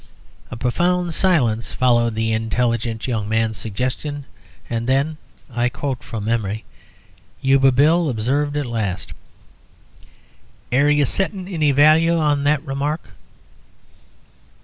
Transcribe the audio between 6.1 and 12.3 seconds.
memory) Yuba Bill observed at last: "Air you settin' any value